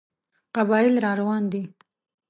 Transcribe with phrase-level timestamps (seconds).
[0.55, 1.63] قبایل را روان دي.